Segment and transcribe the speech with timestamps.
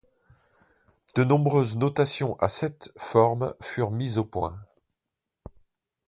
[1.13, 4.57] De nombreuses notations à sept formes furent mises au point.